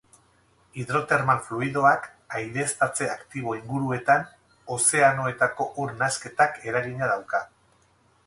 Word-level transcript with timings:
Hidrotermal 0.83 1.41
fluidoak 1.47 2.07
aireztatze 2.39 3.09
aktibo 3.15 3.53
inguruetan 3.59 4.25
ozeanoetako 4.77 5.67
ur 5.85 5.93
nahasketak 6.01 6.57
eragina 6.73 7.11
dauka. 7.13 7.43